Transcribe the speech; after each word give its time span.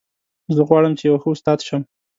زه 0.55 0.61
غواړم 0.67 0.93
چې 0.99 1.03
یو 1.09 1.17
ښه 1.21 1.29
استاد 1.35 1.59
شم 1.67 1.81